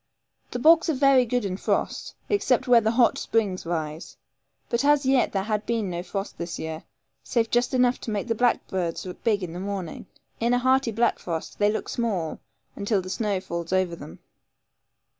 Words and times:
The 0.49 0.57
bogs 0.57 0.89
are 0.89 0.95
very 0.95 1.25
good 1.27 1.45
in 1.45 1.57
frost, 1.57 2.15
except 2.27 2.67
where 2.67 2.81
the 2.81 2.89
hot 2.89 3.19
springs 3.19 3.67
rise; 3.67 4.17
but 4.67 4.83
as 4.83 5.05
yet 5.05 5.31
there 5.31 5.43
had 5.43 5.63
been 5.67 5.91
no 5.91 6.01
frost 6.01 6.39
this 6.39 6.57
year, 6.57 6.85
save 7.23 7.51
just 7.51 7.71
enough 7.75 8.01
to 8.01 8.09
make 8.09 8.25
the 8.27 8.33
blackbirds 8.33 9.05
look 9.05 9.23
big 9.23 9.43
in 9.43 9.53
the 9.53 9.59
morning. 9.59 10.07
In 10.39 10.55
a 10.55 10.57
hearty 10.57 10.91
black 10.91 11.19
frost 11.19 11.59
they 11.59 11.71
look 11.71 11.87
small, 11.87 12.39
until 12.75 12.99
the 13.03 13.11
snow 13.11 13.39
falls 13.39 13.71
over 13.71 13.95
them. 13.95 14.17